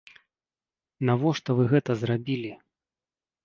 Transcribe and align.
Навошта 1.11 1.49
вы 1.61 1.69
гэта 1.77 1.91
зрабілі?! 2.03 2.51